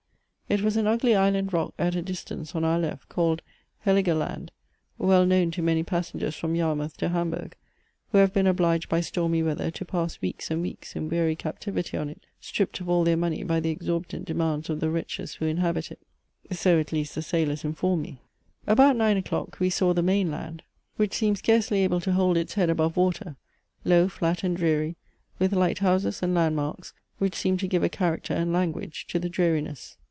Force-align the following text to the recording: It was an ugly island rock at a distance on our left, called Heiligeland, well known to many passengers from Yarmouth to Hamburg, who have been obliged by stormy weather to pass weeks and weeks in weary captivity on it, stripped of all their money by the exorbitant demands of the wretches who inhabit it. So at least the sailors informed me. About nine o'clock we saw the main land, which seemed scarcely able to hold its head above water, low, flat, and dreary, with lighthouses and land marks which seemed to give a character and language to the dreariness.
It 0.49 0.59
was 0.63 0.75
an 0.75 0.85
ugly 0.85 1.15
island 1.15 1.53
rock 1.53 1.73
at 1.79 1.95
a 1.95 2.01
distance 2.01 2.53
on 2.55 2.65
our 2.65 2.77
left, 2.77 3.07
called 3.07 3.41
Heiligeland, 3.85 4.49
well 4.97 5.25
known 5.25 5.49
to 5.51 5.61
many 5.61 5.81
passengers 5.81 6.35
from 6.35 6.55
Yarmouth 6.55 6.97
to 6.97 7.07
Hamburg, 7.07 7.55
who 8.11 8.17
have 8.17 8.33
been 8.33 8.47
obliged 8.47 8.89
by 8.89 8.99
stormy 8.99 9.41
weather 9.41 9.71
to 9.71 9.85
pass 9.85 10.19
weeks 10.19 10.51
and 10.51 10.61
weeks 10.61 10.93
in 10.93 11.07
weary 11.07 11.37
captivity 11.37 11.95
on 11.95 12.09
it, 12.09 12.25
stripped 12.41 12.81
of 12.81 12.89
all 12.89 13.05
their 13.05 13.15
money 13.15 13.43
by 13.43 13.61
the 13.61 13.69
exorbitant 13.69 14.25
demands 14.25 14.69
of 14.69 14.81
the 14.81 14.89
wretches 14.89 15.35
who 15.35 15.45
inhabit 15.45 15.89
it. 15.89 16.01
So 16.51 16.77
at 16.81 16.91
least 16.91 17.15
the 17.15 17.21
sailors 17.21 17.63
informed 17.63 18.03
me. 18.03 18.19
About 18.67 18.97
nine 18.97 19.15
o'clock 19.15 19.57
we 19.61 19.69
saw 19.69 19.93
the 19.93 20.03
main 20.03 20.29
land, 20.29 20.63
which 20.97 21.13
seemed 21.13 21.37
scarcely 21.37 21.81
able 21.85 22.01
to 22.01 22.11
hold 22.11 22.35
its 22.35 22.55
head 22.55 22.69
above 22.69 22.97
water, 22.97 23.37
low, 23.85 24.09
flat, 24.09 24.43
and 24.43 24.57
dreary, 24.57 24.97
with 25.39 25.53
lighthouses 25.53 26.21
and 26.21 26.35
land 26.35 26.57
marks 26.57 26.91
which 27.19 27.35
seemed 27.35 27.61
to 27.61 27.67
give 27.69 27.83
a 27.83 27.87
character 27.87 28.33
and 28.33 28.51
language 28.51 29.07
to 29.07 29.17
the 29.17 29.29
dreariness. 29.29 29.95